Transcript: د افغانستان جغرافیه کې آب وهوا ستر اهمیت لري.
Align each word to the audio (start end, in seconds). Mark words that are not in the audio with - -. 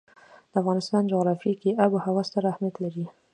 د 0.51 0.53
افغانستان 0.61 1.01
جغرافیه 1.11 1.53
کې 1.61 1.77
آب 1.83 1.91
وهوا 1.93 2.21
ستر 2.29 2.43
اهمیت 2.51 2.75
لري. 2.83 3.05